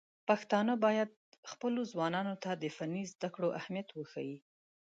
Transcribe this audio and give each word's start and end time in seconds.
پښتانه 0.27 0.73
بايد 0.85 1.09
خپلو 1.51 1.81
ځوانانو 1.91 2.35
ته 2.43 2.51
د 2.61 2.63
فني 2.75 3.03
زده 3.13 3.29
کړو 3.35 3.49
اهميت 3.59 3.87
وښيي. 3.93 4.37